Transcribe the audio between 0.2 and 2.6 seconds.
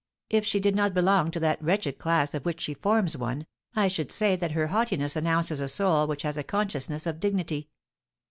If she did not belong to that wretched class of which